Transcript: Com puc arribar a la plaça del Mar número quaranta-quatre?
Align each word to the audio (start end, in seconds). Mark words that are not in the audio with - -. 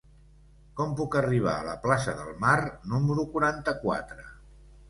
Com 0.79 0.95
puc 0.99 1.17
arribar 1.19 1.53
a 1.59 1.67
la 1.69 1.75
plaça 1.85 2.17
del 2.21 2.33
Mar 2.47 2.57
número 2.95 3.29
quaranta-quatre? 3.37 4.27